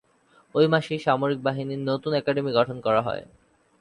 [0.55, 3.23] ঐ মাসেই সামরিক বাহিনীর নতুন অ্যাকাডেমি গঠন করা হয়।